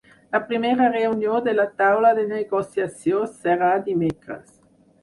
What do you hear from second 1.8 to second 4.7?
taula de negociació serà dimecres.